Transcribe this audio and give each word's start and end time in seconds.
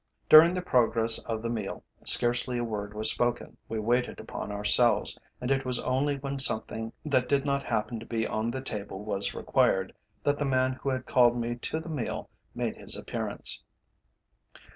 During 0.27 0.55
the 0.55 0.63
progress 0.63 1.19
of 1.25 1.43
the 1.43 1.49
meal, 1.49 1.83
scarcely 2.05 2.57
a 2.57 2.63
word 2.63 2.95
was 2.95 3.11
spoken. 3.11 3.55
We 3.69 3.77
waited 3.77 4.19
upon 4.19 4.51
ourselves, 4.51 5.19
and 5.39 5.51
it 5.51 5.63
was 5.63 5.79
only 5.81 6.17
when 6.17 6.39
something 6.39 6.91
that 7.05 7.29
did 7.29 7.45
not 7.45 7.61
happen 7.61 7.99
to 7.99 8.05
be 8.07 8.25
on 8.25 8.49
the 8.49 8.61
table 8.61 9.03
was 9.05 9.35
required, 9.35 9.93
that 10.23 10.39
the 10.39 10.43
man 10.45 10.73
who 10.73 10.89
had 10.89 11.05
called 11.05 11.37
me 11.37 11.53
to 11.55 11.79
the 11.79 11.87
meal 11.89 12.31
made 12.55 12.77
his 12.77 12.97
appearance. 12.97 13.63